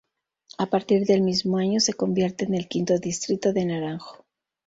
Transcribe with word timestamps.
A 0.57 0.65
partir 0.65 1.05
del 1.05 1.21
mismo 1.21 1.57
año 1.59 1.79
se 1.79 1.93
convierte 1.93 2.45
en 2.45 2.55
el 2.55 2.67
quinto 2.67 2.97
distrito 2.97 3.53
de 3.53 3.65
Naranjo. 3.65 4.25